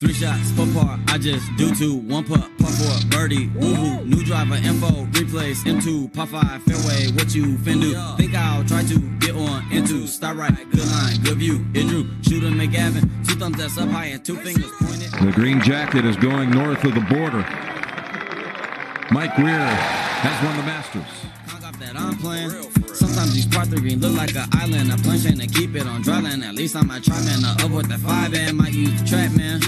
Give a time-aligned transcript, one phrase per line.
[0.00, 1.94] Three shots, four par, I just do two.
[1.94, 4.06] One putt, putt for birdie, woohoo.
[4.06, 7.92] New driver, info, replace, M2, par five, fairway, what you fin do?
[8.16, 11.66] Think I'll try to get on into, start right, good line, good view.
[11.74, 15.12] It drew, shooter McGavin, two thumbs that's up high and two fingers pointed.
[15.20, 17.44] The green jacket is going north of the border.
[19.10, 21.20] Mike Weir has won the Masters.
[23.20, 23.34] Conk off that I'm playing.
[23.34, 24.92] Sometimes these par three green look like an island.
[24.92, 26.44] A plane trying to keep it on dry land.
[26.44, 27.44] At least I might try, man.
[27.44, 29.60] Uh, up with the five and might use the trap, man.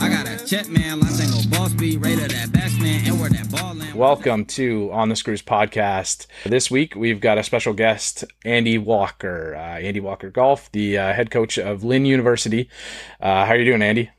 [0.00, 1.00] I got a check, man.
[1.00, 3.94] Line tango ball speed, rated that batsman, and where that ball land.
[3.94, 6.26] Welcome to On the Screws podcast.
[6.44, 9.54] This week we've got a special guest, Andy Walker.
[9.56, 12.68] Uh, Andy Walker Golf, the uh, head coach of Lynn University.
[13.20, 14.10] Uh, how are you doing, Andy?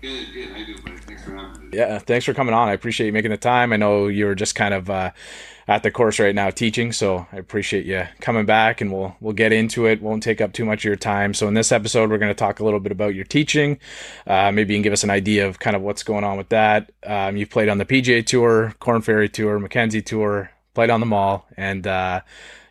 [0.00, 0.50] Good, good.
[0.50, 0.96] How you doing, buddy?
[0.98, 1.78] Thanks for having me.
[1.78, 2.68] Yeah, thanks for coming on.
[2.68, 3.72] I appreciate you making the time.
[3.72, 5.12] I know you're just kind of uh,
[5.68, 9.32] at the course right now teaching, so I appreciate you coming back, and we'll we'll
[9.32, 10.02] get into it.
[10.02, 11.34] Won't take up too much of your time.
[11.34, 13.78] So in this episode, we're going to talk a little bit about your teaching.
[14.26, 16.48] Uh, maybe you can give us an idea of kind of what's going on with
[16.50, 16.90] that.
[17.06, 21.12] Um, you've played on the PGA Tour, Korn Ferry Tour, Mackenzie Tour, played on them
[21.12, 22.20] all, and uh,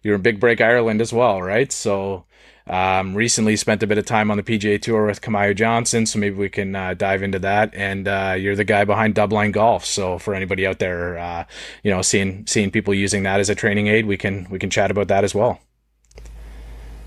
[0.03, 1.71] you're in Big Break Ireland as well, right?
[1.71, 2.25] So.
[2.71, 6.17] Um, recently spent a bit of time on the PGA Tour with Kamaiu Johnson, so
[6.17, 7.75] maybe we can uh, dive into that.
[7.75, 11.43] And uh, you're the guy behind Dubline Golf, so for anybody out there, uh,
[11.83, 14.69] you know, seeing seeing people using that as a training aid, we can we can
[14.69, 15.59] chat about that as well.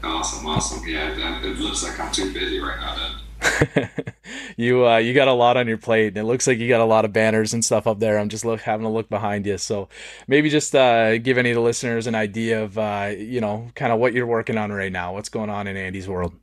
[0.03, 0.87] Awesome, awesome.
[0.87, 2.95] Yeah, it, looks like I'm too busy right now.
[2.97, 3.24] Then.
[4.57, 6.81] you uh, you got a lot on your plate, and it looks like you got
[6.81, 8.19] a lot of banners and stuff up there.
[8.19, 9.89] I'm just look, having a look behind you, so
[10.27, 13.93] maybe just uh, give any of the listeners an idea of uh, you know kind
[13.93, 15.15] of what you're working on right now.
[15.15, 16.35] What's going on in Andy's world?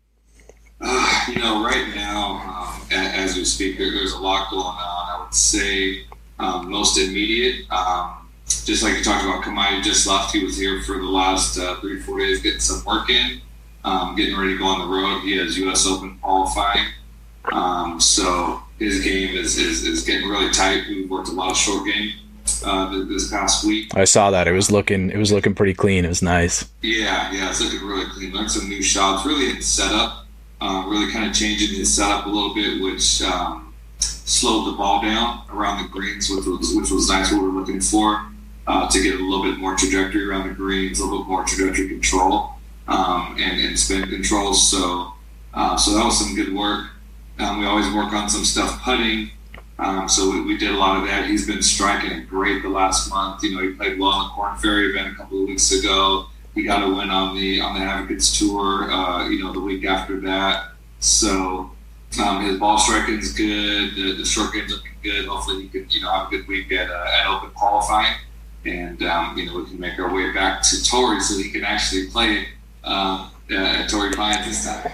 [1.27, 4.75] You know, right now, um, as we speak, there, there's a lot going on.
[4.75, 6.03] I would say
[6.39, 10.33] um, most immediate, um, just like you talked about, Kamaiu just left.
[10.33, 13.39] He was here for the last uh, three, four days, getting some work in,
[13.83, 15.21] um, getting ready to go on the road.
[15.21, 15.85] He has U.S.
[15.87, 16.87] Open qualifying.
[17.51, 20.83] Um, so his game is, is, is getting really tight.
[20.87, 22.13] We worked a lot of short game
[22.65, 23.95] uh, this past week.
[23.95, 26.05] I saw that it was looking it was looking pretty clean.
[26.05, 26.69] It was nice.
[26.81, 28.33] Yeah, yeah, it's looking really clean.
[28.33, 30.25] Learned some new shots, really in setup,
[30.59, 35.01] uh, really kind of changing his setup a little bit, which um, slowed the ball
[35.01, 37.31] down around the greens, which was which was nice.
[37.31, 38.25] What we were looking for
[38.67, 41.43] uh, to get a little bit more trajectory around the greens, a little bit more
[41.43, 42.55] trajectory control
[42.91, 44.69] um, and, and spin controls.
[44.69, 45.13] So,
[45.53, 46.87] uh, so that was some good work.
[47.39, 49.31] Um, we always work on some stuff putting.
[49.79, 51.27] Um, so we, we did a lot of that.
[51.27, 53.43] He's been striking great the last month.
[53.43, 56.27] You know, he played well in the Korn Ferry event a couple of weeks ago.
[56.53, 58.91] He got a win on the on the Advocates Tour.
[58.91, 60.71] Uh, you know, the week after that.
[60.99, 61.71] So
[62.21, 63.95] um, his ball striking is good.
[63.95, 65.25] The, the short game's looking good.
[65.25, 68.17] Hopefully, he could you know have a good week at uh, at Open qualifying,
[68.65, 71.63] and um, you know we can make our way back to Torrey so he can
[71.63, 72.47] actually play
[72.83, 74.91] uh, at Torrey Pines this time.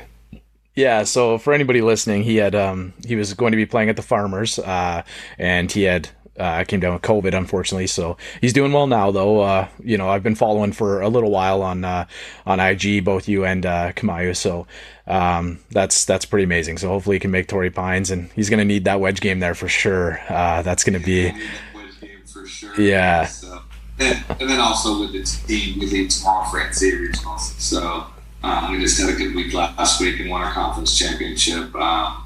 [0.76, 3.96] Yeah, so for anybody listening, he had um he was going to be playing at
[3.96, 5.02] the Farmers, uh,
[5.40, 7.88] and he had uh, came down with COVID, unfortunately.
[7.88, 9.42] So he's doing well now, though.
[9.42, 12.06] Uh, you know, I've been following for a little while on uh,
[12.46, 14.36] on IG, both you and uh, Kamaiu.
[14.36, 14.68] So
[15.08, 16.78] um, that's that's pretty amazing.
[16.78, 19.40] So hopefully he can make Torrey Pines, and he's going to need that wedge game
[19.40, 20.20] there for sure.
[20.30, 21.32] Uh, that's going to be
[21.74, 22.80] Wedge game for sure.
[22.80, 23.26] Yeah.
[23.26, 23.62] So,
[24.00, 27.60] and, and then also with the team, we leave tomorrow for NCAA regionals.
[27.60, 28.06] So
[28.44, 31.74] um, we just had a good week last week and won our conference championship.
[31.76, 32.24] Um,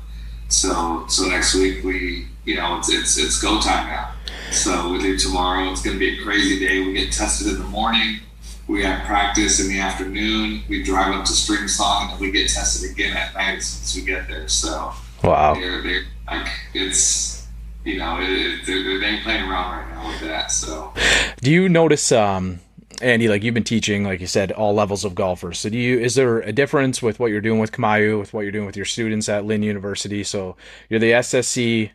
[0.49, 4.11] so so next week we you know it's it's it's go time now.
[4.51, 5.71] So we leave tomorrow.
[5.71, 6.81] It's going to be a crazy day.
[6.81, 8.19] We get tested in the morning.
[8.67, 10.63] We have practice in the afternoon.
[10.67, 14.03] We drive up to Streamsong and then we get tested again at night as we
[14.03, 14.47] get there.
[14.49, 14.93] So
[15.23, 15.53] wow.
[15.53, 17.41] they're, they're like it's
[17.83, 20.93] you know it, it, they're, they ain't playing around right now with that so
[21.41, 22.59] Do you notice, um,
[23.01, 25.57] Andy, like you've been teaching, like you said, all levels of golfers.
[25.57, 25.99] So do you?
[25.99, 28.75] Is there a difference with what you're doing with Kamaiu, with what you're doing with
[28.75, 30.23] your students at Lynn University?
[30.23, 30.55] So
[30.87, 31.91] you're the SSC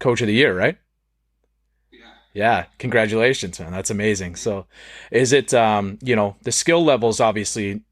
[0.00, 0.76] Coach of the Year, right?
[1.92, 2.00] yeah
[2.34, 3.70] Yeah, congratulations, man.
[3.70, 4.34] That's amazing.
[4.34, 4.66] So,
[5.12, 7.82] is it um, you know, the skill levels obviously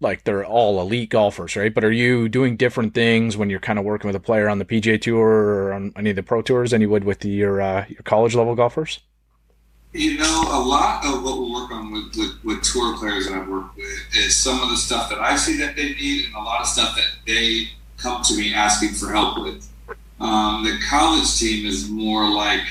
[0.00, 1.72] like they're all elite golfers, right?
[1.72, 4.58] But are you doing different things when you're kind of working with a player on
[4.58, 7.60] the PGA Tour or on any of the pro tours than you would with your
[7.60, 9.00] uh, your college level golfers?
[9.96, 13.34] you know a lot of what we work on with, with, with tour players that
[13.38, 16.34] i've worked with is some of the stuff that i see that they need and
[16.34, 19.68] a lot of stuff that they come to me asking for help with
[20.20, 22.62] um, the college team is more like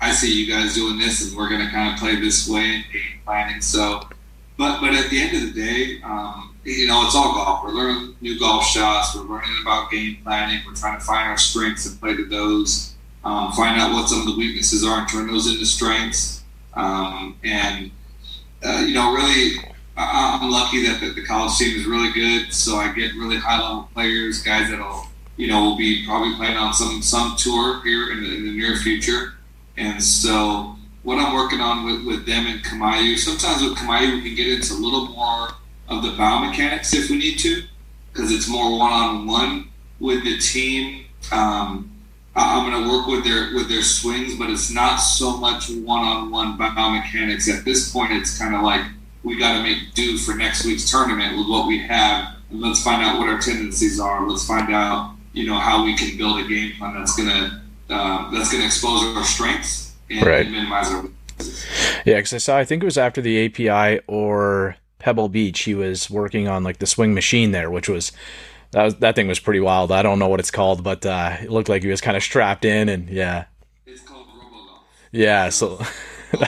[0.00, 2.76] i see you guys doing this and we're going to kind of play this way
[2.76, 4.00] and game planning so
[4.58, 7.64] but but at the end of the day um, you know it's all golf.
[7.64, 9.14] We're learning new golf shots.
[9.14, 10.60] We're learning about game planning.
[10.66, 12.94] We're trying to find our strengths and play to those.
[13.24, 16.42] Um, find out what some of the weaknesses are and turn those into strengths.
[16.74, 17.90] Um, and
[18.64, 19.58] uh, you know really
[19.96, 22.52] i'm lucky that the, the college team is really good.
[22.52, 25.06] So i get really high level players guys that'll
[25.36, 28.52] you know, will be probably playing on some some tour here in the, in the
[28.52, 29.34] near future.
[29.76, 34.22] And so, what I'm working on with, with them and Kamaiu, sometimes with Kamaiu, we
[34.22, 35.48] can get into a little more
[35.88, 37.62] of the biomechanics if we need to,
[38.12, 39.68] because it's more one on one
[40.00, 41.04] with the team.
[41.32, 41.90] Um,
[42.36, 46.00] I'm going to work with their with their swings, but it's not so much one
[46.04, 47.48] on one biomechanics.
[47.48, 48.82] At this point, it's kind of like
[49.22, 52.82] we got to make do for next week's tournament with what we have, and let's
[52.82, 54.28] find out what our tendencies are.
[54.28, 57.60] Let's find out, you know, how we can build a game plan that's going to
[57.90, 60.44] uh, that's going to expose our strengths and, Right.
[60.46, 61.04] and minimize our.
[62.04, 62.58] Yeah, because I saw.
[62.58, 65.60] I think it was after the API or Pebble Beach.
[65.60, 68.10] He was working on like the swing machine there, which was
[68.70, 69.92] that was that thing was pretty wild.
[69.92, 72.22] I don't know what it's called, but uh, it looked like he was kind of
[72.22, 73.44] strapped in, and yeah,
[73.86, 74.78] It's called RoboGolf.
[75.12, 75.50] yeah.
[75.50, 75.78] So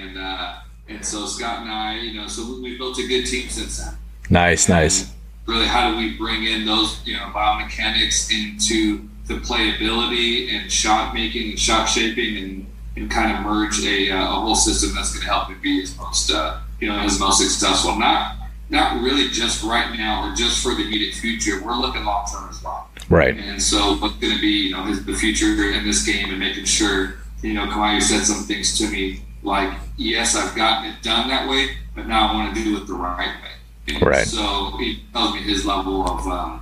[0.00, 0.54] and uh,
[0.88, 3.84] and so Scott and I, you know, so we, we built a good team since
[3.84, 3.94] then.
[4.30, 5.12] nice, nice.
[5.44, 11.12] Really, how do we bring in those, you know, biomechanics into the playability and shot
[11.12, 15.12] making and shot shaping and, and kind of merge a, uh, a whole system that's
[15.12, 17.96] going to help him be his most, uh, you know, his most successful.
[17.96, 18.36] Not
[18.68, 21.62] not really just right now or just for the immediate future.
[21.62, 22.88] We're looking long term as well.
[23.08, 23.36] Right.
[23.36, 26.38] And so, what's going to be, you know, his, the future in this game and
[26.38, 31.02] making sure, you know, Kamaiu said some things to me like, yes, I've gotten it
[31.02, 33.94] done that way, but now I want to do it the right way.
[33.94, 34.26] And Right.
[34.26, 36.60] So he tells me his level of um,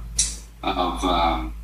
[0.62, 1.54] of, um,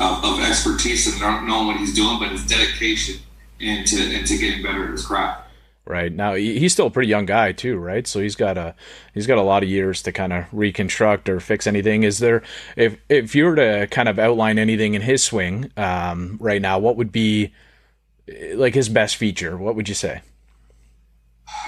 [0.00, 3.20] of of expertise and not knowing what he's doing, but his dedication
[3.60, 5.48] into into getting better at his craft.
[5.84, 8.06] Right now, he's still a pretty young guy too, right?
[8.06, 8.76] So he's got a
[9.14, 12.04] he's got a lot of years to kind of reconstruct or fix anything.
[12.04, 12.42] Is there
[12.76, 16.78] if if you were to kind of outline anything in his swing um, right now,
[16.78, 17.52] what would be
[18.28, 19.56] eh, like his best feature?
[19.56, 20.22] What would you say?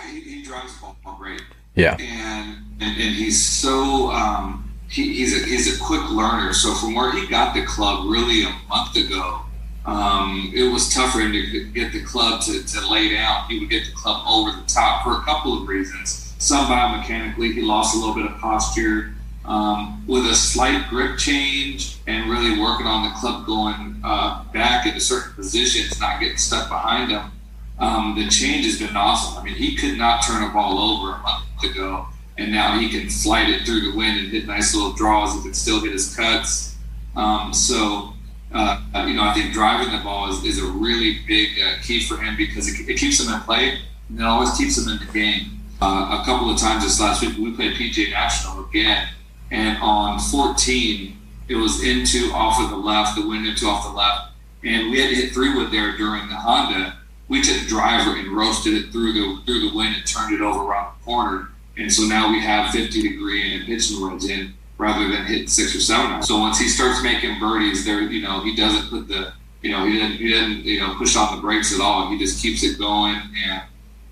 [0.09, 1.43] He, he drives the ball great.
[1.75, 6.53] Yeah, and and, and he's so um, he, he's a he's a quick learner.
[6.53, 9.44] So from where he got the club really a month ago,
[9.87, 13.45] um, it was tough for him to get the club to, to lay down.
[13.49, 16.35] He would get the club over the top for a couple of reasons.
[16.39, 19.15] Some biomechanically, he lost a little bit of posture.
[19.45, 24.87] Um, with a slight grip change and really working on the club going uh, back
[24.87, 27.31] into certain positions, not getting stuck behind him,
[27.79, 29.37] um, the change has been awesome.
[29.37, 32.07] I mean, he could not turn a ball over a month ago,
[32.39, 35.35] and now he can slide it through the wind and hit nice little draws.
[35.35, 36.77] He can still hit his cuts.
[37.15, 38.14] Um, so,
[38.55, 42.01] uh, you know, I think driving the ball is, is a really big uh, key
[42.01, 43.79] for him because it, it keeps him in play
[44.09, 45.61] and it always keeps him in the game.
[45.83, 49.09] Uh, a couple of times this last week, we played PGA National again,
[49.51, 51.17] and on 14,
[51.49, 54.31] it was into off of the left, the wind into off the left,
[54.63, 56.97] and we had to hit three wood there during the Honda
[57.29, 60.41] we took the driver and roasted it through the through the wind and turned it
[60.41, 61.49] over around the corner.
[61.77, 65.75] And so now we have 50 degree and pitching wedge in rather than hitting six
[65.75, 66.23] or seven.
[66.23, 69.33] So once he starts making birdies, there, you know, he doesn't put the,
[69.63, 72.11] you know, he didn't, he didn't, you know, push on the brakes at all.
[72.11, 73.17] He just keeps it going,
[73.47, 73.63] and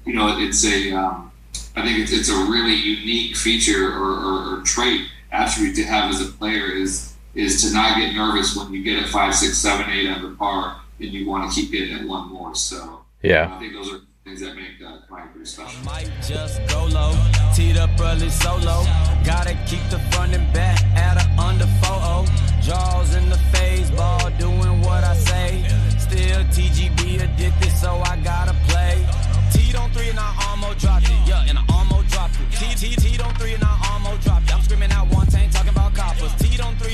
[0.04, 1.30] you know, it's a, um,
[1.76, 6.10] I think it's, it's a really unique feature or, or, or trait attribute to have
[6.10, 9.56] as a player is is to not get nervous when you get at five, six,
[9.56, 12.54] seven, eight under par, and you want to keep getting it one more.
[12.54, 13.04] So.
[13.22, 15.84] yeah, I think those are things that make uh, Mike pretty special.
[15.84, 17.12] Might just go low,
[17.54, 18.84] teed up early solo.
[19.24, 22.24] Gotta keep the front and back at a under 4
[22.62, 25.66] Jaws in the phase ball, doing what I say.
[25.98, 29.04] Still TGB addicted, so I gotta play.
[29.52, 31.18] Teed on three and I almost dropped it.
[31.26, 32.46] Yeah, and I almost dropped it.
[32.58, 34.54] T T teed on three and I almost dropped it.
[34.54, 36.32] I'm screaming out one tank, talking about coppers.
[36.36, 36.91] Teed on three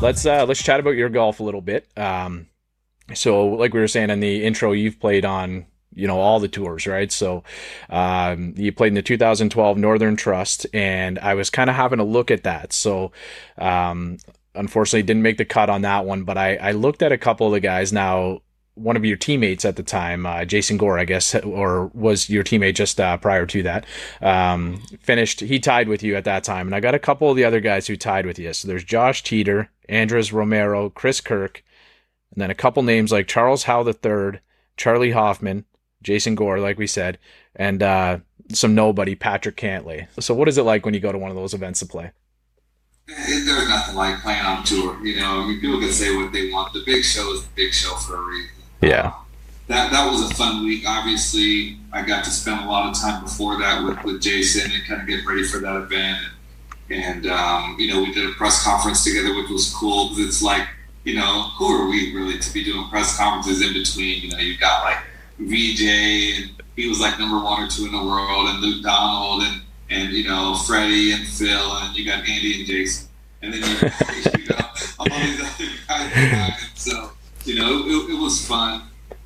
[0.00, 1.86] let's uh, let's chat about your golf a little bit.
[1.96, 2.48] Um,
[3.14, 6.48] so like we were saying in the intro, you've played on you know all the
[6.48, 7.10] tours, right?
[7.10, 7.44] So
[7.88, 12.04] um, you played in the 2012 Northern Trust, and I was kind of having a
[12.04, 12.72] look at that.
[12.72, 13.12] So
[13.58, 14.18] um,
[14.54, 17.46] unfortunately, didn't make the cut on that one, but I, I looked at a couple
[17.46, 18.40] of the guys now.
[18.82, 22.42] One of your teammates at the time, uh, Jason Gore, I guess, or was your
[22.42, 23.84] teammate just uh, prior to that,
[24.22, 25.40] um, finished.
[25.40, 27.60] He tied with you at that time, and I got a couple of the other
[27.60, 28.52] guys who tied with you.
[28.52, 31.62] So there's Josh Teater, Andres Romero, Chris Kirk,
[32.32, 34.40] and then a couple names like Charles Howell III,
[34.76, 35.64] Charley Hoffman,
[36.02, 37.18] Jason Gore, like we said,
[37.54, 38.18] and uh,
[38.52, 40.08] some nobody, Patrick Cantlay.
[40.20, 42.12] So what is it like when you go to one of those events to play?
[43.06, 45.04] There's nothing like playing on tour.
[45.04, 46.72] You know, I mean, people can say what they want.
[46.72, 48.50] The big show is the big show for a reason.
[48.80, 49.14] Yeah.
[49.68, 50.84] That that was a fun week.
[50.86, 54.84] Obviously, I got to spend a lot of time before that with, with Jason and
[54.84, 56.18] kind of getting ready for that event.
[56.90, 60.42] And, um, you know, we did a press conference together, which was cool because it's
[60.42, 60.66] like,
[61.04, 64.22] you know, who are we really to be doing press conferences in between?
[64.22, 64.98] You know, you've got like
[65.38, 69.42] VJ, and he was like number one or two in the world, and Luke Donald,
[69.42, 73.08] and and you know Freddie and Phil, and you got Andy and Jason,
[73.40, 73.68] and then you,
[74.40, 75.40] you got all these
[75.88, 76.70] other guys.
[76.74, 77.12] So
[77.44, 78.82] you know it, it was fun.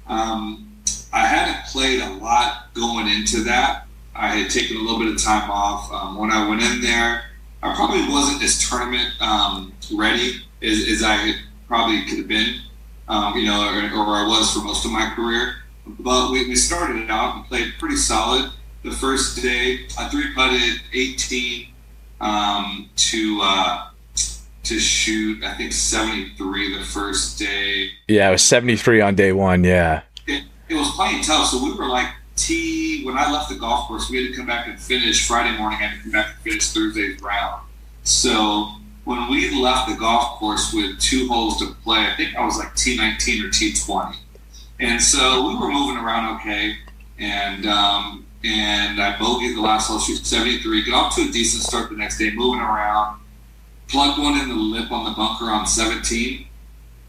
[0.06, 0.70] Um,
[1.12, 3.86] I hadn't played a lot going into that.
[4.14, 5.92] I had taken a little bit of time off.
[5.92, 7.24] Um, when I went in there,
[7.62, 11.34] I probably wasn't as tournament um, ready as, as I
[11.66, 12.60] probably could have been,
[13.08, 15.56] um, you know, or, or, I was for most of my career.
[15.86, 18.50] But we, we started it out and played pretty solid.
[18.82, 21.68] The first day, I three putted 18
[22.20, 23.88] um, to uh,
[24.64, 25.42] to shoot.
[25.44, 27.90] I think 73 the first day.
[28.08, 29.64] Yeah, it was 73 on day one.
[29.64, 30.02] Yeah.
[30.26, 33.04] It, it was playing tough, so we were like T.
[33.04, 35.78] When I left the golf course, we had to come back and finish Friday morning.
[35.80, 37.62] I had to come back and finish Thursday's round.
[38.02, 42.44] So when we left the golf course with two holes to play, I think I
[42.44, 44.16] was like T19 or T20,
[44.80, 46.76] and so we were moving around okay,
[47.18, 51.62] and um, and I bogeyed the last hole, shoot 73, get off to a decent
[51.62, 53.20] start the next day, moving around,
[53.94, 56.44] plugged one in the lip on the bunker on 17,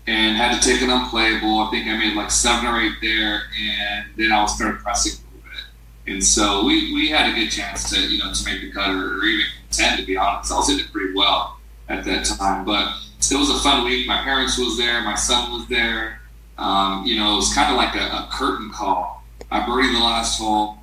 [0.06, 1.60] and had to take an unplayable.
[1.60, 5.14] I think I made like seven or eight there, and then I was started pressing
[5.14, 8.46] a little bit, and so we, we had a good chance to you know to
[8.46, 10.00] make the cut or, or even contend.
[10.00, 11.58] To be honest, I was hitting it pretty well
[11.90, 12.66] at that time.
[12.66, 14.06] But it was a fun week.
[14.06, 15.02] My parents was there.
[15.02, 16.22] My son was there.
[16.60, 19.24] Um, you know, it was kind of like a, a, curtain call.
[19.52, 20.78] I birdied the last hole,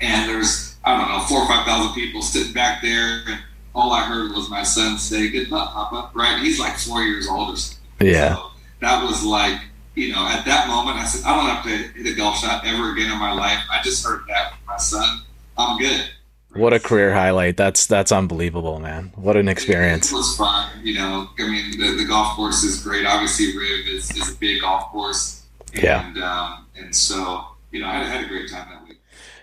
[0.00, 3.40] and there's I don't know four or five thousand people sitting back there, and
[3.74, 6.40] all I heard was my son say "Good luck, Papa." Right?
[6.42, 8.06] He's like four years old or something.
[8.06, 8.36] Yeah.
[8.36, 8.50] So
[8.80, 9.60] that was like
[9.94, 12.66] you know at that moment I said I don't have to hit a golf shot
[12.66, 13.60] ever again in my life.
[13.70, 15.22] I just heard that from my son.
[15.56, 16.08] I'm good.
[16.52, 17.56] What a career highlight!
[17.56, 19.12] That's that's unbelievable, man.
[19.14, 20.10] What an experience.
[20.10, 21.28] It, was fun, you know.
[21.38, 23.06] I mean, the, the golf course is great.
[23.06, 26.56] Obviously, Riv is, is a big golf course, and yeah.
[26.56, 28.89] um, and so you know, I had a great time that week.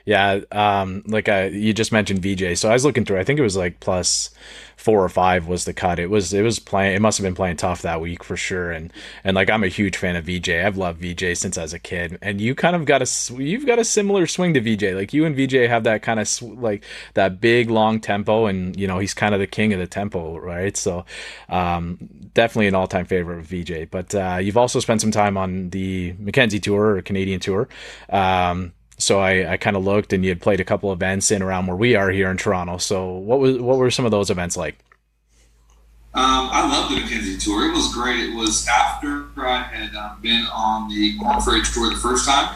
[0.07, 3.19] Yeah, um, like I, you just mentioned VJ, so I was looking through.
[3.19, 4.29] I think it was like plus
[4.77, 5.99] four or five was the cut.
[5.99, 6.95] It was it was playing.
[6.95, 8.71] It must have been playing tough that week for sure.
[8.71, 8.93] And
[9.25, 10.49] and like I'm a huge fan of VJ.
[10.49, 12.17] I've loved VJ since I was a kid.
[12.21, 14.93] And you kind of got a you've got a similar swing to VJ.
[14.95, 16.85] Like you and VJ have that kind of like
[17.15, 20.37] that big long tempo, and you know he's kind of the king of the tempo,
[20.37, 20.77] right?
[20.77, 21.03] So
[21.49, 21.97] um,
[22.33, 23.91] definitely an all time favorite of VJ.
[23.91, 27.67] But uh, you've also spent some time on the Mackenzie Tour or Canadian Tour.
[28.09, 31.41] Um, so I, I kind of looked and you had played a couple events in
[31.41, 32.77] around where we are here in Toronto.
[32.77, 34.77] So what was what were some of those events like?
[36.13, 37.69] Um, I love the Mackenzie Tour.
[37.69, 38.19] It was great.
[38.21, 42.55] It was after I had uh, been on the Korn Ferry Tour the first time,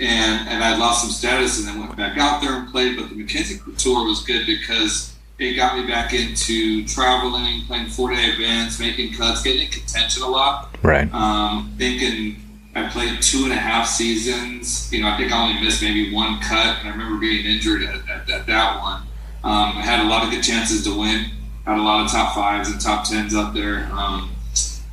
[0.00, 2.96] and and I lost some status, and then went back out there and played.
[2.96, 8.14] But the Mackenzie Tour was good because it got me back into traveling, playing four
[8.14, 10.74] day events, making cuts, getting in contention a lot.
[10.82, 11.12] Right.
[11.12, 12.40] Um, thinking
[12.76, 14.92] I played two and a half seasons.
[14.92, 17.82] You know, I think I only missed maybe one cut, and I remember being injured
[17.82, 19.00] at, at, at that one.
[19.42, 21.30] Um, I had a lot of good chances to win.
[21.64, 23.88] Had a lot of top fives and top tens up there.
[23.92, 24.30] Um,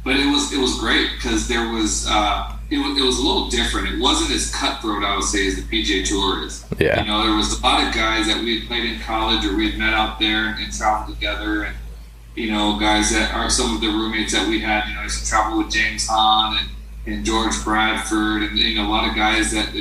[0.05, 3.21] but it was it was great because there was uh, it, was it was a
[3.21, 3.89] little different.
[3.89, 6.65] It wasn't as cutthroat, I would say, as the PGA Tour is.
[6.79, 7.01] Yeah.
[7.01, 9.57] You know, there was a lot of guys that we had played in college or
[9.57, 11.75] we had met out there and traveled together, and
[12.35, 14.87] you know, guys that are some of the roommates that we had.
[14.87, 16.69] You know, I used to travel with James Hahn and
[17.05, 19.73] and George Bradford, and a lot of guys that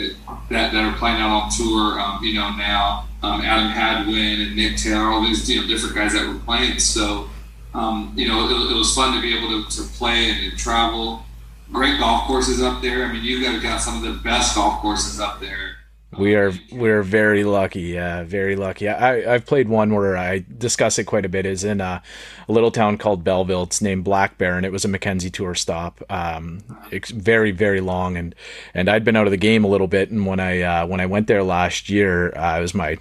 [0.50, 2.00] that, that are playing out on tour.
[2.00, 5.94] Um, you know now um, Adam Hadwin and Nick Taylor, all these you know different
[5.94, 6.78] guys that were playing.
[6.78, 7.28] So
[7.74, 10.58] um, you know it, it, was fun to be able to, to play and, and,
[10.58, 11.24] travel.
[11.72, 13.06] Great golf courses up there.
[13.06, 15.76] I mean, you guys got some of the best golf courses up there.
[16.18, 18.86] We are we're very lucky, yeah, very lucky.
[18.88, 21.46] I I've played one where I discuss it quite a bit.
[21.46, 22.02] Is in a,
[22.48, 23.62] a little town called Belleville.
[23.62, 26.02] It's named Black Bear, and it was a Mackenzie Tour stop.
[26.10, 28.34] Um, it's very very long, and
[28.74, 30.10] and I'd been out of the game a little bit.
[30.10, 32.98] And when I uh, when I went there last year, uh, it was my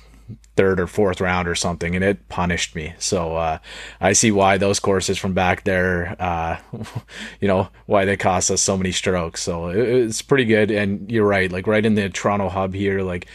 [0.55, 2.93] third or fourth round or something, and it punished me.
[2.99, 3.59] So uh,
[3.99, 6.57] I see why those courses from back there, uh,
[7.39, 9.41] you know, why they cost us so many strokes.
[9.41, 10.71] So it, it's pretty good.
[10.71, 13.27] And you're right, like right in the Toronto hub here, like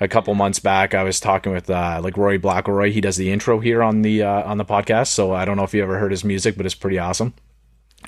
[0.00, 2.90] a couple months back, I was talking with uh, like Roy Blackroy.
[2.92, 5.08] He does the intro here on the uh, on the podcast.
[5.08, 7.34] So I don't know if you ever heard his music, but it's pretty awesome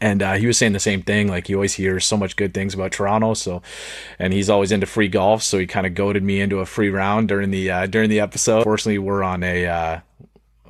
[0.01, 2.53] and uh, he was saying the same thing like he always hears so much good
[2.53, 3.63] things about toronto so
[4.19, 6.91] and he's always into free golf so he kind of goaded me into a free
[6.91, 10.01] round during the uh, during the episode fortunately we're on a uh,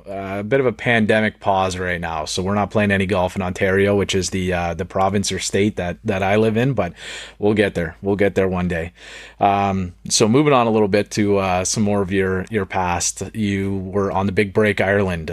[0.07, 3.41] a bit of a pandemic pause right now, so we're not playing any golf in
[3.41, 6.73] Ontario, which is the uh, the province or state that that I live in.
[6.73, 6.93] But
[7.39, 7.97] we'll get there.
[8.01, 8.93] We'll get there one day.
[9.39, 13.23] Um, so moving on a little bit to uh, some more of your your past.
[13.35, 15.29] You were on the Big Break Ireland.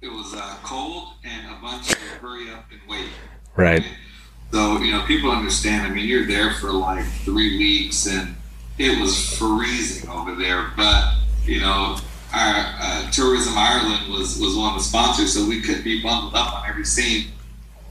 [0.00, 3.08] It was uh, cold and a bunch of hurry up and wait.
[3.56, 3.84] Right.
[4.52, 5.86] So, you know, people understand.
[5.86, 8.36] I mean, you're there for like three weeks and
[8.78, 10.70] it was freezing over there.
[10.76, 11.96] But, you know,
[12.32, 16.34] our uh, Tourism Ireland was was one of the sponsors, so we could be bundled
[16.34, 17.28] up on every scene.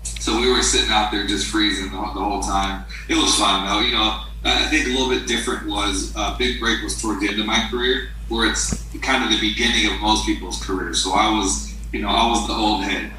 [0.03, 2.85] So we were sitting out there just freezing the, the whole time.
[3.09, 3.79] It was fun though.
[3.79, 7.29] You know, I think a little bit different was uh, Big Break was toward the
[7.29, 11.03] end of my career, where it's kind of the beginning of most people's careers.
[11.03, 13.11] So I was, you know, I was the old head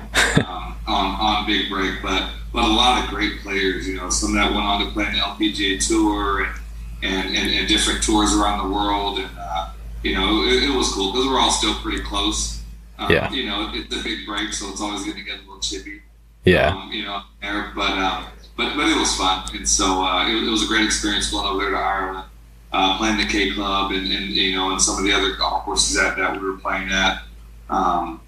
[0.47, 3.89] um, on on Big Break, but but a lot of great players.
[3.89, 6.61] You know, some that went on to play the LPGA Tour and
[7.03, 9.71] and, and, and different tours around the world, and uh,
[10.03, 12.63] you know, it, it was cool because we're all still pretty close.
[12.99, 13.31] Um, Yeah.
[13.31, 16.01] You know, it's a big break, so it's always going to get a little chippy
[16.45, 16.69] Yeah.
[16.69, 17.73] um, you know, there.
[17.75, 18.27] But um,
[18.57, 21.47] but but it was fun, and so uh, it, it was a great experience going
[21.47, 22.25] over there to Ireland,
[22.73, 25.65] uh, playing the K Club, and, and you know, and some of the other golf
[25.65, 27.23] courses that, that we were playing at.
[27.69, 28.21] Um,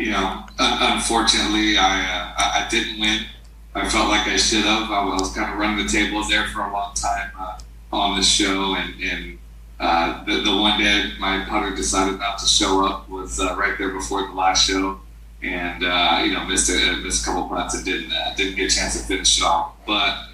[0.00, 3.26] you know, unfortunately, I, uh, I I didn't win.
[3.74, 4.90] I felt like I should have.
[4.90, 7.58] I was kind of running the table there for a long time uh,
[7.92, 9.38] on the show, and and
[9.78, 13.76] uh, the the one day my putter decided not to show up was uh, right
[13.76, 15.00] there before the last show
[15.42, 18.72] and uh, you know missed a missed a couple putts and didn't uh, didn't get
[18.72, 19.74] a chance to finish it off.
[19.86, 20.28] But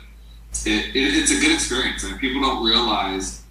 [0.64, 3.42] it, it, it's a good experience, I and people don't realize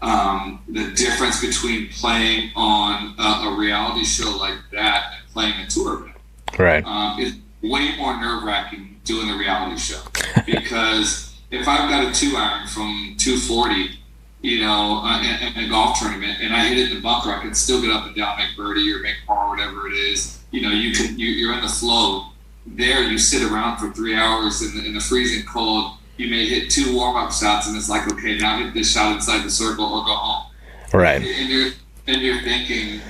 [0.00, 6.00] um, the difference between playing on a, a reality show like that playing a tour
[6.00, 6.16] event.
[6.58, 6.84] Right.
[6.84, 10.00] Um, it's way more nerve wracking doing the reality show
[10.46, 14.00] because if I've got a two iron from 240
[14.42, 17.30] you know, uh, in, in a golf tournament, and I hit it in the bunker,
[17.30, 19.92] I can still get up and down, make birdie or make par, or whatever it
[19.92, 20.42] is.
[20.50, 22.26] You know, you can you, you're in the flow.
[22.66, 25.96] There, you sit around for three hours in the, in the freezing cold.
[26.16, 29.14] You may hit two warm up shots, and it's like, okay, now hit this shot
[29.14, 30.52] inside the circle or go home.
[30.92, 31.22] Right.
[31.22, 31.70] And you're
[32.06, 33.00] and you're thinking,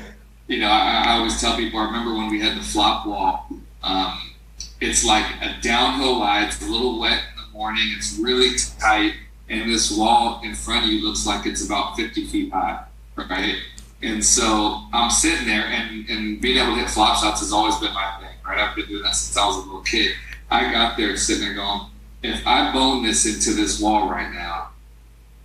[0.50, 1.78] you know, I, I always tell people.
[1.78, 3.46] I remember when we had the flop wall.
[3.84, 4.32] Um,
[4.80, 6.44] it's like a downhill lie.
[6.44, 7.84] It's a little wet in the morning.
[7.96, 9.14] It's really tight,
[9.48, 12.82] and this wall in front of you looks like it's about 50 feet high,
[13.14, 13.54] right?
[14.02, 17.76] And so I'm sitting there, and, and being able to hit flop shots has always
[17.76, 18.58] been my thing, right?
[18.58, 20.16] I've been doing that since I was a little kid.
[20.50, 21.82] I got there sitting there going,
[22.24, 24.70] if I bone this into this wall right now,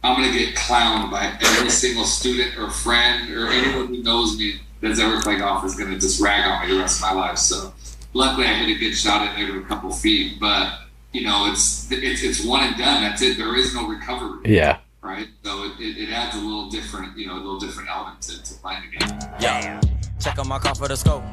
[0.03, 4.61] I'm gonna get clowned by every single student or friend or anyone who knows me
[4.85, 7.37] that's ever played golf is gonna just rag on me the rest of my life.
[7.37, 7.73] So
[8.13, 10.79] luckily I hit a good shot in there to a couple feet, but
[11.11, 13.01] you know it's it's it's one and done.
[13.01, 13.37] That's it.
[13.37, 14.41] There is no recovery.
[14.45, 14.79] Yeah.
[15.01, 15.27] Right.
[15.43, 18.41] So it, it, it adds a little different, you know, a little different element to,
[18.41, 19.19] to playing the game.
[19.39, 19.79] Yeah.
[20.19, 21.23] Check on my car for the scope.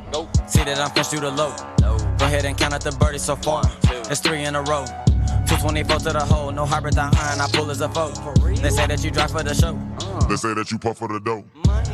[0.46, 1.54] See that I'm fresh through the low.
[2.18, 3.62] Go ahead and count out the birdies so far.
[4.10, 4.84] It's three in a row.
[5.46, 8.14] 224 to the hole, no hybrid down high, and I pull as a vote.
[8.60, 9.78] They say that you drive for the show.
[10.28, 11.44] They say that you puff for the dough.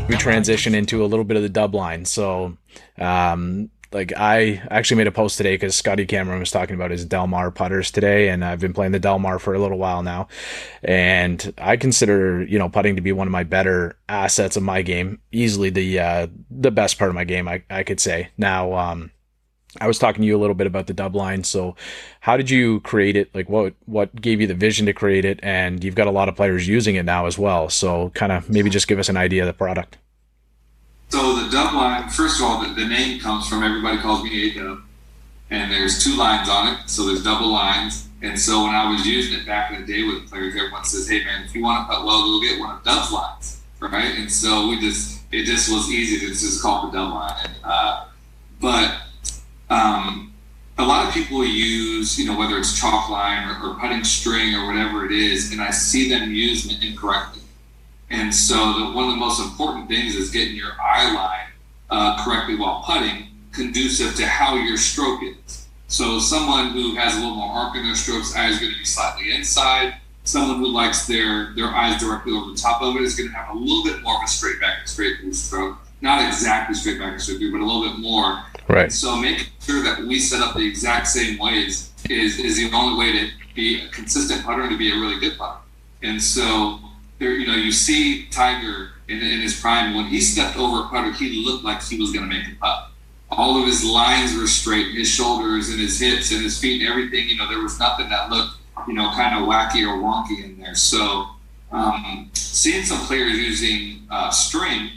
[0.09, 2.07] We transition into a little bit of the dub line.
[2.07, 2.57] So,
[2.99, 7.05] um, like I actually made a post today because Scotty Cameron was talking about his
[7.05, 10.03] Del Mar putters today, and I've been playing the Del Mar for a little while
[10.03, 10.29] now,
[10.83, 14.83] and I consider you know putting to be one of my better assets of my
[14.83, 18.29] game, easily the uh, the best part of my game, I I could say.
[18.37, 19.11] Now, um,
[19.81, 21.45] I was talking to you a little bit about the dub line.
[21.45, 21.77] So,
[22.21, 23.35] how did you create it?
[23.35, 25.41] Like, what what gave you the vision to create it?
[25.43, 27.69] And you've got a lot of players using it now as well.
[27.69, 29.99] So, kind of maybe just give us an idea of the product.
[31.11, 34.51] So the dub line, first of all, the, the name comes from everybody calls me
[34.51, 34.81] a dub,
[35.51, 38.09] and there's two lines on it, so there's double lines.
[38.21, 41.09] And so when I was using it back in the day with players, everyone says,
[41.09, 44.19] "Hey man, if you want to putt well, go get one of Dub's lines, right?"
[44.19, 47.37] And so we just it just was easy to just call the dub line.
[47.45, 48.05] And, uh,
[48.61, 48.93] but
[49.71, 50.33] um,
[50.79, 54.55] a lot of people use, you know, whether it's chalk line or, or putting string
[54.55, 57.43] or whatever it is, and I see them using it incorrectly.
[58.11, 61.49] And so the, one of the most important things is getting your eye line
[61.91, 65.67] uh, correctly while putting, conducive to how your stroke is.
[65.89, 68.79] So someone who has a little more arc in their strokes, eyes are going to
[68.79, 69.95] be slightly inside.
[70.25, 73.35] Someone who likes their their eyes directly over the top of it is going to
[73.35, 75.79] have a little bit more of a straight back and straight through stroke.
[76.03, 78.45] Not exactly straight back and straight through, but a little bit more.
[78.69, 78.93] Right.
[78.93, 82.99] So making sure that we set up the exact same ways is, is the only
[82.99, 85.59] way to be a consistent putter and to be a really good putter.
[86.03, 86.79] And so
[87.19, 90.89] there, you know, you see Tiger in, in his prime when he stepped over a
[90.89, 92.91] putter, he looked like he was going to make a putt.
[93.31, 96.91] All of his lines were straight, his shoulders and his hips and his feet and
[96.91, 97.27] everything.
[97.27, 98.55] You know, there was nothing that looked,
[98.87, 100.75] you know, kind of wacky or wonky in there.
[100.75, 101.27] So
[101.73, 104.91] um, seeing some players using uh, string,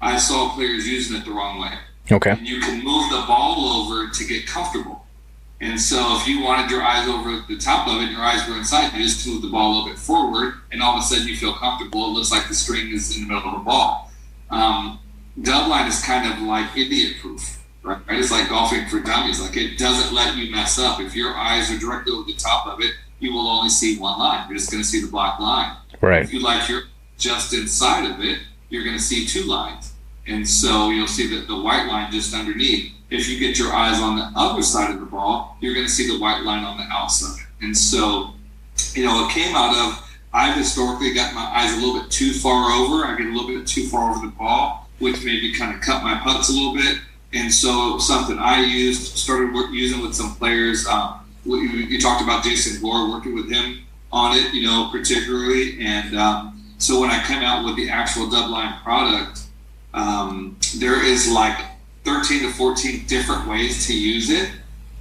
[0.00, 1.72] I saw players using it the wrong way
[2.10, 2.30] Okay.
[2.30, 5.04] and you can move the ball over to get comfortable.
[5.60, 8.48] And so if you wanted your eyes over the top of it and your eyes
[8.48, 11.02] were inside, you just move the ball a little bit forward and all of a
[11.02, 12.06] sudden you feel comfortable.
[12.06, 14.12] It looks like the string is in the middle of the ball.
[14.50, 15.00] Um,
[15.42, 18.00] dub line is kind of like idiot proof, right?
[18.10, 19.40] It's like golfing for dummies.
[19.40, 21.00] Like it doesn't let you mess up.
[21.00, 24.18] If your eyes are directly over the top of it, you will only see one
[24.18, 24.48] line.
[24.48, 25.76] You're just going to see the black line.
[26.00, 26.22] Right.
[26.22, 26.84] If you like you're
[27.18, 29.92] just inside of it, you're going to see two lines.
[30.28, 32.92] And so you'll see that the white line just underneath.
[33.10, 35.92] If you get your eyes on the other side of the ball, you're going to
[35.92, 37.42] see the white line on the outside.
[37.62, 38.34] And so,
[38.92, 42.32] you know, it came out of I've historically got my eyes a little bit too
[42.32, 43.06] far over.
[43.06, 46.02] I get a little bit too far over the ball, which maybe kind of cut
[46.02, 46.98] my putts a little bit.
[47.32, 50.86] And so something I used, started using with some players.
[50.86, 53.80] Um, you, talked about Jason Gore, working with him
[54.12, 55.80] on it, you know, particularly.
[55.80, 59.40] And um, so when I came out with the actual dub line product,
[59.98, 61.58] um, there is like
[62.04, 64.50] 13 to 14 different ways to use it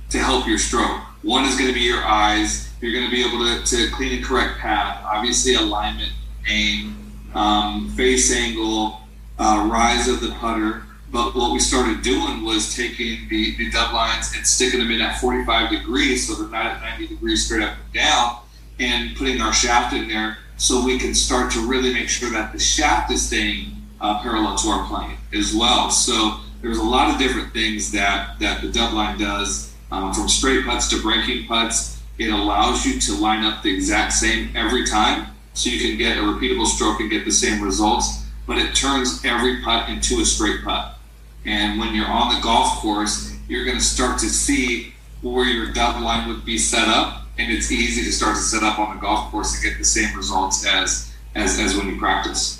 [0.09, 1.01] to help your stroke.
[1.21, 2.73] One is going to be your eyes.
[2.81, 6.11] You're going to be able to, to clean and correct path, obviously alignment,
[6.49, 6.95] aim,
[7.35, 9.01] um, face angle,
[9.37, 10.83] uh, rise of the putter.
[11.11, 15.01] But what we started doing was taking the, the dub lines and sticking them in
[15.01, 18.39] at 45 degrees so they're not at 90 degrees straight up and down
[18.79, 22.51] and putting our shaft in there so we can start to really make sure that
[22.51, 25.89] the shaft is staying uh, parallel to our plane as well.
[25.89, 30.27] So there's a lot of different things that, that the dub line does um, from
[30.27, 32.01] straight putts to breaking putts.
[32.17, 36.17] It allows you to line up the exact same every time so you can get
[36.17, 40.25] a repeatable stroke and get the same results, but it turns every putt into a
[40.25, 40.97] straight putt.
[41.45, 45.71] And when you're on the golf course, you're going to start to see where your
[45.71, 48.95] dub line would be set up, and it's easy to start to set up on
[48.95, 52.56] the golf course and get the same results as as, as when you practice.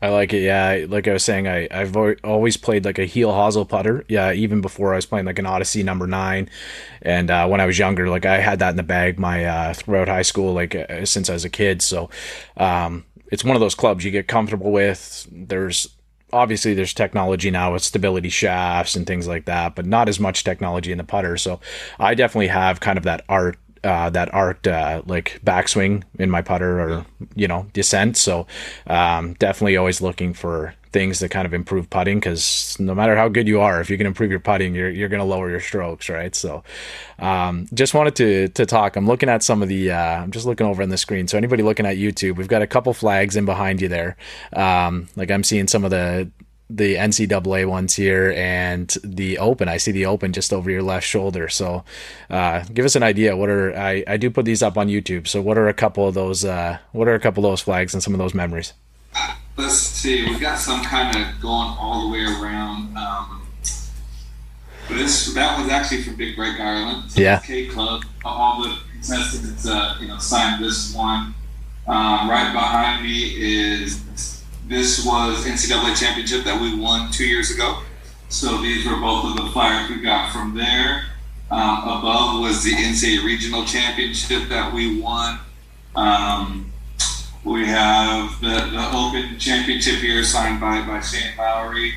[0.00, 0.42] I like it.
[0.42, 4.04] Yeah, like I was saying, I I've always played like a heel hosel putter.
[4.08, 6.48] Yeah, even before I was playing like an Odyssey number nine,
[7.02, 9.74] and uh, when I was younger, like I had that in the bag my uh,
[9.74, 11.82] throughout high school, like uh, since I was a kid.
[11.82, 12.10] So,
[12.56, 15.26] um, it's one of those clubs you get comfortable with.
[15.32, 15.88] There's
[16.32, 20.44] obviously there's technology now with stability shafts and things like that, but not as much
[20.44, 21.36] technology in the putter.
[21.36, 21.58] So,
[21.98, 26.42] I definitely have kind of that art uh, that arced uh, like backswing in my
[26.42, 28.16] putter or you know descent.
[28.16, 28.46] So
[28.86, 33.28] um, definitely always looking for things that kind of improve putting because no matter how
[33.28, 35.60] good you are, if you can improve your putting, you're you're going to lower your
[35.60, 36.34] strokes, right?
[36.34, 36.62] So
[37.18, 38.96] um, just wanted to to talk.
[38.96, 39.92] I'm looking at some of the.
[39.92, 41.28] Uh, I'm just looking over on the screen.
[41.28, 44.16] So anybody looking at YouTube, we've got a couple flags in behind you there.
[44.52, 46.30] Um, like I'm seeing some of the
[46.70, 49.68] the NCAA ones here and the Open.
[49.68, 51.48] I see the Open just over your left shoulder.
[51.48, 51.84] So,
[52.28, 53.36] uh, give us an idea.
[53.36, 55.26] What are I, I do put these up on YouTube.
[55.26, 56.44] So, what are a couple of those?
[56.44, 58.74] Uh, what are a couple of those flags and some of those memories?
[59.56, 60.24] Let's see.
[60.28, 62.96] We've got some kind of going all the way around.
[62.96, 63.46] Um,
[64.88, 67.10] this that was actually from Big Break Ireland.
[67.10, 67.40] So yeah.
[67.40, 68.04] K Club.
[68.24, 71.34] All the contestants, uh, you know, signed this one.
[71.86, 74.37] Um, right behind me is
[74.68, 77.82] this was NCAA championship that we won two years ago.
[78.28, 81.04] So these were both of the flyers we got from there.
[81.50, 85.38] Um, above was the NCAA regional championship that we won.
[85.96, 86.70] Um,
[87.44, 91.94] we have the, the Open championship here signed by, by Shane Lowry.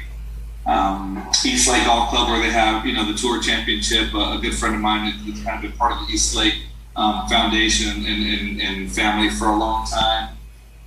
[0.66, 4.14] Um, East Lake Golf Club, where they have you know the Tour Championship.
[4.14, 6.54] Uh, a good friend of mine has kind of been part of the East Lake
[6.96, 10.38] um, Foundation and, and, and, family for a long time.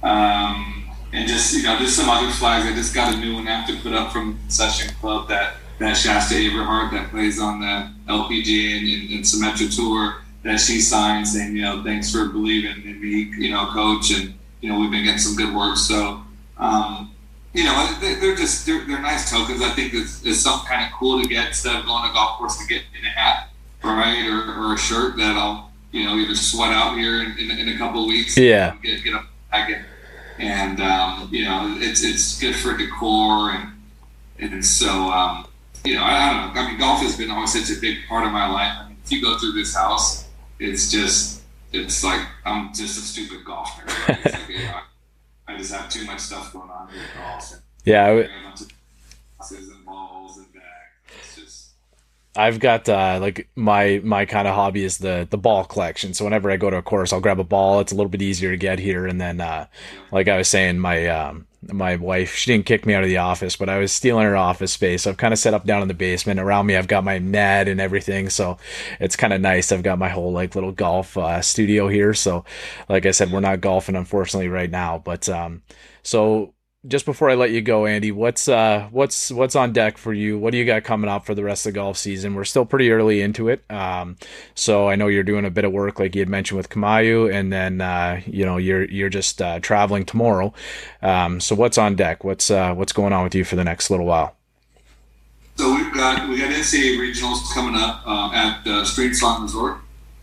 [0.03, 0.84] Um,
[1.15, 2.67] and just you know, there's some other flags.
[2.67, 6.35] I just got a new one after put up from Session club that that Shasta
[6.35, 11.57] Averyhardt that plays on the LPGA and, and, and Symetra Tour that she signed saying,
[11.57, 15.05] you know, thanks for believing in me, you know, coach, and you know, we've been
[15.05, 15.77] getting some good work.
[15.77, 16.21] So,
[16.59, 17.15] um,
[17.53, 19.63] you know, they're just they're, they're nice tokens.
[19.63, 22.39] I think it's, it's something kind of cool to get instead of going to golf
[22.39, 23.51] course to get in a hat,
[23.85, 27.53] right, or, or a shirt that I'll you know either sweat out here in, in,
[27.53, 28.37] in a couple of weeks.
[28.37, 29.83] Yeah, get get a packet
[30.39, 33.73] and um, you know it's it's good for decor and
[34.39, 35.47] and so um,
[35.85, 37.99] you know I, I, don't know I mean golf has been always such a big
[38.09, 38.73] part of my life.
[38.81, 41.43] I mean, if you go through this house, it's just
[41.73, 43.85] it's like I'm just a stupid golfer.
[44.09, 44.25] Right?
[44.25, 44.81] like, you know,
[45.47, 47.53] I just have too much stuff going on with golf.
[47.53, 48.27] And, yeah.
[52.37, 56.15] I've got uh, like my my kind of hobby is the the ball collection.
[56.15, 57.81] So whenever I go to a course, I'll grab a ball.
[57.81, 59.67] It's a little bit easier to get here, and then uh,
[60.11, 63.19] like I was saying, my um, my wife she didn't kick me out of the
[63.19, 65.03] office, but I was stealing her office space.
[65.03, 66.41] So I've kind of set up down in the basement.
[66.41, 68.59] Around me, I've got my net and everything, so
[68.99, 69.71] it's kind of nice.
[69.71, 72.15] I've got my whole like little golf uh, studio here.
[72.15, 72.45] So
[72.89, 75.63] like I said, we're not golfing unfortunately right now, but um,
[76.03, 76.54] so
[76.87, 80.39] just before I let you go, Andy, what's uh, what's what's on deck for you?
[80.39, 82.35] What do you got coming up for the rest of the golf season?
[82.35, 84.17] We're still pretty early into it, um,
[84.55, 87.33] so I know you're doing a bit of work, like you had mentioned with Kamaiu,
[87.33, 90.53] and then uh, you know you're you're just uh, traveling tomorrow.
[91.03, 92.25] Um, so what's on deck?
[92.25, 94.37] What's uh, what's going on with you for the next little while?
[95.57, 99.79] So we've got we got NCAA regionals coming up um, at uh, Street Slot Resort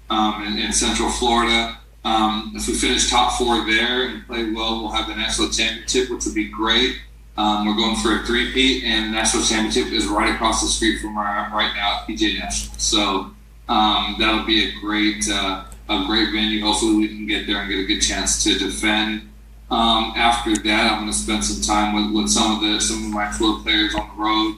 [0.09, 1.77] um, in, in Central Florida.
[2.03, 6.09] Um, if we finish top four there and play well, we'll have the national championship,
[6.09, 6.97] which would be great.
[7.37, 10.99] Um, we're going for a three-peat, and the national championship is right across the street
[10.99, 12.77] from where I'm right now at PGA National.
[12.77, 13.31] So
[13.69, 16.61] um, that'll be a great, uh, a great venue.
[16.61, 19.29] Hopefully, we can get there and get a good chance to defend.
[19.69, 23.05] Um, after that, I'm going to spend some time with, with some of the some
[23.05, 24.57] of my tour players on the road.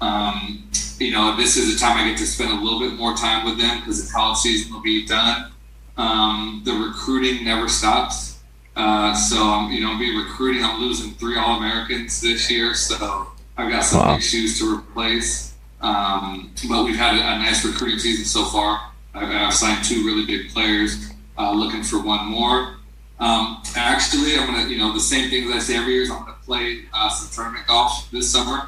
[0.00, 3.14] Um, you know, this is the time I get to spend a little bit more
[3.14, 5.52] time with them because the college season will be done.
[5.96, 8.38] Um, the recruiting never stops.
[8.76, 10.64] Uh, so, I'm, you know, I'll be recruiting.
[10.64, 12.74] I'm losing three All Americans this year.
[12.74, 14.14] So I've got some Wow.
[14.14, 15.54] big shoes to replace.
[15.80, 18.90] Um, but we've had a, a nice recruiting season so far.
[19.14, 22.76] I've, I've signed two really big players, uh, looking for one more.
[23.20, 26.02] Um, actually, I'm going to, you know, the same thing as I say every year
[26.02, 28.66] is I'm going to play uh, some tournament golf this summer.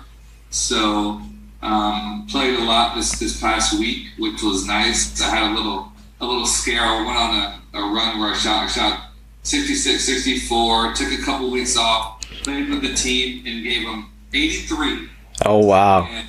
[0.51, 1.21] So
[1.63, 5.21] um, played a lot this this past week, which was nice.
[5.21, 6.83] I had a little a little scare.
[6.83, 9.11] I went on a, a run where I shot I shot
[9.43, 15.09] 66, 64, took a couple weeks off, played with the team, and gave them 83.
[15.45, 16.09] Oh wow.
[16.09, 16.29] And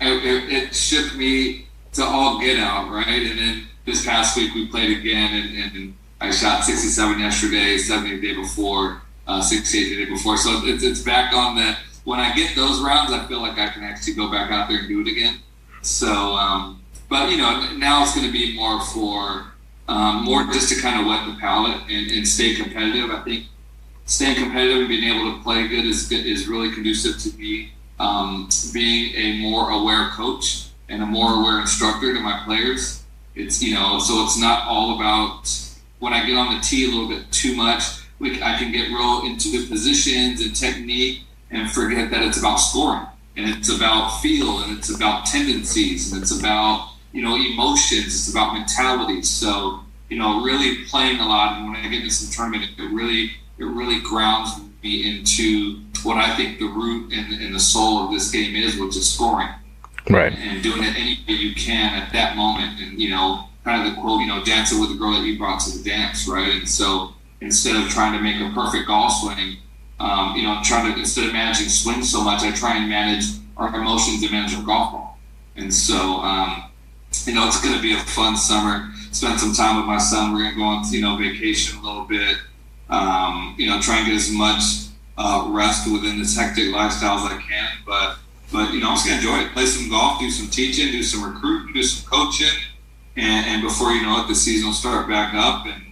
[0.00, 3.06] it, it, it shook me to all get out, right?
[3.06, 8.16] And then this past week we played again, and, and I shot 67 yesterday, 70
[8.16, 10.36] the day before, uh, 68 the day before.
[10.36, 11.76] So it's, it's back on the.
[12.04, 14.78] When I get those rounds, I feel like I can actually go back out there
[14.78, 15.40] and do it again.
[15.82, 19.46] So, um, but you know, now it's going to be more for
[19.88, 23.10] um, more just to kind of wet the palate and, and stay competitive.
[23.10, 23.46] I think
[24.04, 28.48] staying competitive and being able to play good is is really conducive to me um,
[28.72, 33.02] being a more aware coach and a more aware instructor to my players.
[33.34, 35.50] It's you know, so it's not all about
[36.00, 37.82] when I get on the tee a little bit too much.
[38.18, 43.06] We, I can get real into positions and technique and forget that it's about scoring
[43.36, 48.06] and it's about feel and it's about tendencies and it's about you know emotions.
[48.06, 49.22] It's about mentality.
[49.22, 51.58] So you know, really playing a lot.
[51.58, 54.50] And when I get into some tournament, it really it really grounds
[54.84, 58.78] me into what I think the root and, and the soul of this game is,
[58.78, 59.48] which is scoring
[60.08, 60.32] Right.
[60.32, 62.80] and doing it any way you can at that moment.
[62.80, 65.36] And, you know, kind of the quote, you know, dancing with the girl that you
[65.36, 66.54] brought to the dance, right?
[66.54, 69.56] And so instead of trying to make a perfect golf swing,
[69.98, 73.24] um, you know, trying to, instead of managing swings so much, I try and manage
[73.56, 75.18] our emotions and manage our golf ball.
[75.56, 76.62] And so, um,
[77.24, 78.92] you know, it's going to be a fun summer.
[79.12, 80.32] Spend some time with my son.
[80.32, 82.36] We're going to go on, you know, vacation a little bit.
[82.90, 87.32] Um, you know, try and get as much uh, rest within this hectic lifestyle as
[87.32, 87.68] I can.
[87.84, 88.18] But
[88.50, 89.52] but you know, I'm just gonna enjoy it.
[89.52, 92.56] Play some golf, do some teaching, do some recruiting, do some coaching,
[93.16, 95.82] and, and before you know it, the season will start back up, and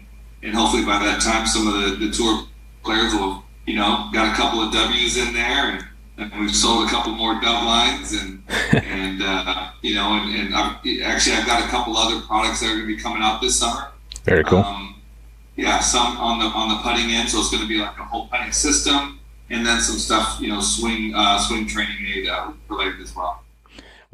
[0.42, 2.46] and hopefully by that time, some of the, the tour
[2.82, 5.84] players will you know got a couple of W's in there, and,
[6.18, 10.54] and we've sold a couple more dub lines, and and uh, you know, and, and
[10.54, 13.58] I've, actually I've got a couple other products that are gonna be coming out this
[13.58, 13.90] summer.
[14.24, 14.58] Very cool.
[14.58, 14.96] Um,
[15.56, 18.04] yeah, some on the on the putting end, so it's going to be like a
[18.04, 22.52] whole putting system, and then some stuff, you know, swing uh, swing training aid uh,
[22.68, 23.42] related as well.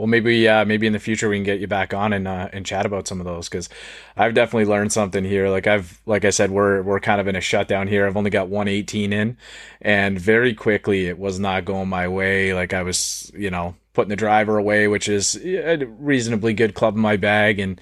[0.02, 2.48] Well, maybe uh, maybe in the future we can get you back on and uh,
[2.52, 3.68] and chat about some of those because
[4.16, 5.48] I've definitely learned something here.
[5.48, 8.04] Like I've like I said, we're we're kind of in a shutdown here.
[8.04, 9.36] I've only got one 18 in,
[9.80, 12.52] and very quickly it was not going my way.
[12.52, 16.96] Like I was, you know, putting the driver away, which is a reasonably good club
[16.96, 17.80] in my bag, and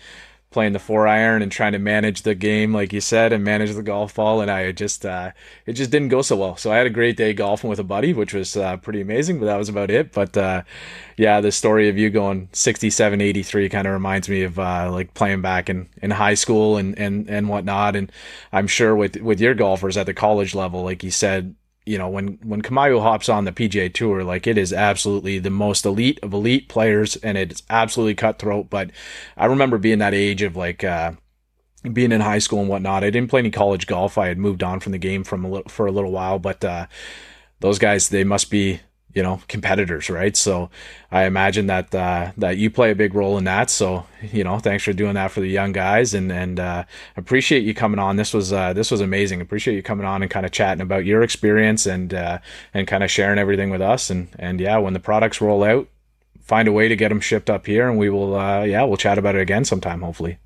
[0.50, 3.72] playing the four iron and trying to manage the game, like you said, and manage
[3.72, 4.40] the golf ball.
[4.40, 5.30] And I just, uh,
[5.64, 6.56] it just didn't go so well.
[6.56, 9.38] So I had a great day golfing with a buddy, which was uh, pretty amazing,
[9.38, 10.12] but that was about it.
[10.12, 10.62] But uh,
[11.16, 15.14] yeah, the story of you going 67, 83 kind of reminds me of uh, like
[15.14, 17.94] playing back in, in high school and, and, and whatnot.
[17.94, 18.10] And
[18.52, 21.54] I'm sure with, with your golfers at the college level, like you said,
[21.90, 25.50] you know, when when Kamaiu hops on the PGA Tour, like it is absolutely the
[25.50, 28.70] most elite of elite players, and it's absolutely cutthroat.
[28.70, 28.92] But
[29.36, 31.14] I remember being that age of like uh,
[31.92, 33.02] being in high school and whatnot.
[33.02, 34.18] I didn't play any college golf.
[34.18, 36.64] I had moved on from the game from a little, for a little while, but
[36.64, 36.86] uh,
[37.58, 38.78] those guys they must be
[39.14, 40.36] you know competitors right?
[40.36, 40.70] So
[41.10, 43.70] i imagine that uh that you play a big role in that.
[43.70, 46.84] So you know thanks for doing that for the young guys and and uh
[47.16, 48.16] appreciate you coming on.
[48.16, 49.40] This was uh this was amazing.
[49.40, 52.38] Appreciate you coming on and kind of chatting about your experience and uh
[52.74, 54.10] and kind of sharing everything with us.
[54.10, 55.88] And and yeah when the products roll out
[56.40, 58.96] find a way to get them shipped up here and we will uh yeah we'll
[58.96, 60.38] chat about it again sometime hopefully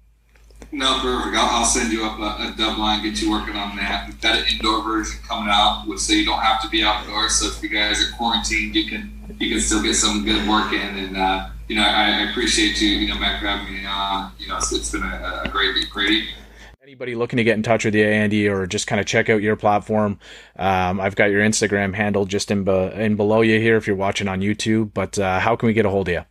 [0.74, 1.36] No, perfect.
[1.36, 4.08] I'll, I'll send you up a, a dub line, get you working on that.
[4.08, 7.36] We've got an indoor version coming out, so you don't have to be outdoors.
[7.36, 10.72] So if you guys are quarantined, you can you can still get some good work
[10.72, 10.98] in.
[10.98, 14.32] And uh, you know, I, I appreciate you, you know, Matt, having me on.
[14.38, 16.34] You know, it's, it's been a, a great, great evening.
[16.82, 19.42] anybody looking to get in touch with you, Andy, or just kind of check out
[19.42, 20.18] your platform,
[20.56, 23.96] um, I've got your Instagram handle just in, be- in below you here if you're
[23.96, 24.90] watching on YouTube.
[24.92, 26.24] But uh, how can we get a hold of you?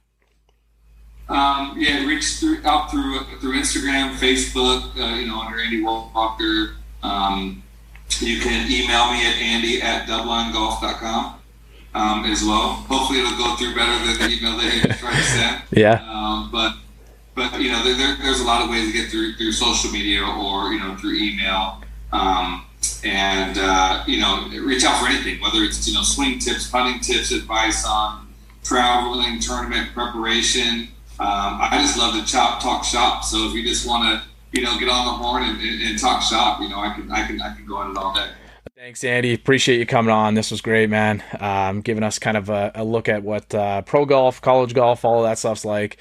[1.30, 6.76] Um, yeah, reach through, out through through Instagram, Facebook, uh, you know, under Andy Walker.
[7.02, 7.64] Um,
[8.20, 11.40] you can email me at andy at dublinegolf.com.
[11.96, 12.74] um, as well.
[12.90, 15.62] Hopefully, it'll go through better than the email that you tried to send.
[15.72, 16.04] Yeah.
[16.10, 16.76] Um, but
[17.36, 19.92] but you know, there, there, there's a lot of ways to get through through social
[19.92, 21.82] media or you know through email.
[22.12, 22.66] Um,
[23.04, 27.00] and uh, you know, reach out for anything, whether it's you know swing tips, hunting
[27.02, 28.28] tips, advice on
[28.64, 30.90] traveling, tournament preparation.
[31.24, 33.24] Um, I just love to chop, talk shop.
[33.24, 35.98] So if you just want to, you know, get on the horn and, and, and
[35.98, 38.28] talk shop, you know, I can, I can, I can go at it all day.
[38.76, 39.34] Thanks, Andy.
[39.34, 40.34] Appreciate you coming on.
[40.34, 41.24] This was great, man.
[41.40, 45.06] Um, giving us kind of a, a look at what uh, pro golf, college golf,
[45.06, 45.98] all of that stuff's like.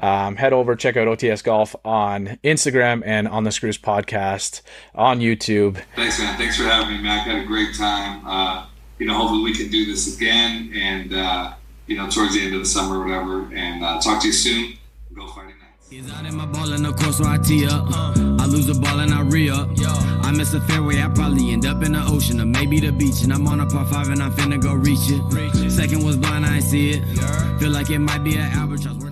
[0.00, 4.60] Um, head over, check out OTS Golf on Instagram and on the Screws podcast
[4.94, 5.82] on YouTube.
[5.94, 6.36] Thanks, man.
[6.36, 7.26] Thanks for having me, Mac.
[7.26, 8.26] I had a great time.
[8.26, 8.66] Uh,
[8.98, 11.54] you know, hopefully we can do this again and, uh,
[11.86, 13.54] you know, towards the end of the summer or whatever.
[13.54, 14.74] And uh, talk to you soon.
[15.14, 15.88] Go fighting Knights.
[15.88, 17.86] He's out in my ball in the course where I tee up.
[17.88, 19.68] I lose the ball and I re up.
[20.24, 23.22] I miss a fairway, I probably end up in the ocean or maybe the beach.
[23.22, 25.70] And I'm on a par five and I'm finna go reach it.
[25.70, 27.04] Second was blind, I ain't see it.
[27.60, 29.05] Feel like it might be an albatross.